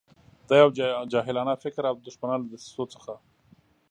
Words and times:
دا 0.47 0.55
یو 0.61 0.69
جاهلانه 1.13 1.53
فکر 1.63 1.83
او 1.89 1.95
د 1.97 2.01
دښمنانو 2.07 2.43
له 2.45 2.49
دسیسو 2.53 2.83
څخه. 2.93 3.13